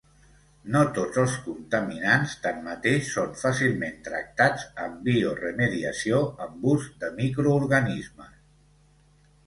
[0.75, 8.37] No tots els contaminants, tanmateix, són fàcilment tractats amb bioremediació amb ús de microorganismes.